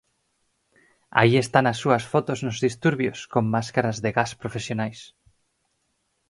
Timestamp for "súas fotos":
1.83-2.39